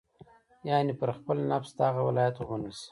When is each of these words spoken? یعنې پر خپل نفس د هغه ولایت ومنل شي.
یعنې 0.69 0.93
پر 0.99 1.09
خپل 1.17 1.37
نفس 1.51 1.69
د 1.77 1.79
هغه 1.87 2.01
ولایت 2.07 2.35
ومنل 2.37 2.71
شي. 2.77 2.79